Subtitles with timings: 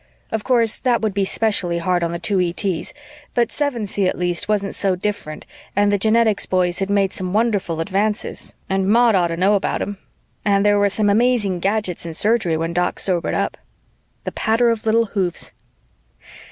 [0.31, 2.91] Of course that would be specially hard on the two ETs,
[3.35, 7.79] but Sevensee at least wasn't so different and the genetics boys had made some wonderful
[7.79, 9.99] advances and Maud ought to know about them
[10.43, 13.57] and there were some amazing gadgets in Surgery when Doc sobered up.
[14.23, 15.53] The patter of little hoofs